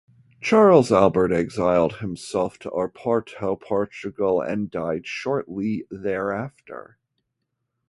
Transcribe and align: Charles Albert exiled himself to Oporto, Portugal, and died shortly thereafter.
Charles 0.41 0.91
Albert 0.91 1.31
exiled 1.31 1.97
himself 1.97 2.57
to 2.57 2.71
Oporto, 2.71 3.55
Portugal, 3.55 4.41
and 4.41 4.71
died 4.71 5.05
shortly 5.05 5.85
thereafter. 5.91 6.97